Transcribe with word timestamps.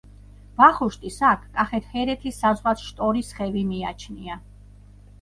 ვახუშტის 0.61 1.19
აქ 1.33 1.43
კახეთ-ჰერეთის 1.59 2.41
საზღვრად 2.47 2.85
შტორის 2.89 3.33
ხევი 3.41 3.67
მიაჩნია. 3.71 4.45